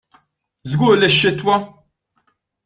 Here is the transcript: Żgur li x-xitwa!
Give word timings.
Żgur 0.69 0.93
li 0.99 1.09
x-xitwa! 1.13 1.55